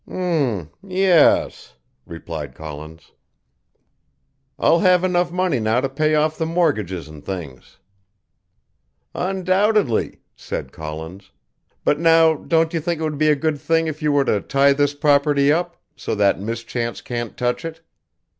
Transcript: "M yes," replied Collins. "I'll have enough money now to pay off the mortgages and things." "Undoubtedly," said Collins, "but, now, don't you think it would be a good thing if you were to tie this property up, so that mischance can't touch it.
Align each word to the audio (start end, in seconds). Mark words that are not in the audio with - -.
"M 0.09 0.71
yes," 0.81 1.75
replied 2.07 2.55
Collins. 2.55 3.11
"I'll 4.57 4.79
have 4.79 5.03
enough 5.03 5.31
money 5.31 5.59
now 5.59 5.79
to 5.79 5.87
pay 5.89 6.15
off 6.15 6.39
the 6.39 6.47
mortgages 6.47 7.07
and 7.07 7.23
things." 7.23 7.77
"Undoubtedly," 9.13 10.17
said 10.35 10.71
Collins, 10.71 11.29
"but, 11.85 11.99
now, 11.99 12.33
don't 12.33 12.73
you 12.73 12.79
think 12.79 12.99
it 12.99 13.03
would 13.03 13.19
be 13.19 13.29
a 13.29 13.35
good 13.35 13.59
thing 13.59 13.85
if 13.85 14.01
you 14.01 14.11
were 14.11 14.25
to 14.25 14.41
tie 14.41 14.73
this 14.73 14.95
property 14.95 15.53
up, 15.53 15.77
so 15.95 16.15
that 16.15 16.39
mischance 16.39 16.99
can't 17.01 17.37
touch 17.37 17.63
it. 17.63 17.81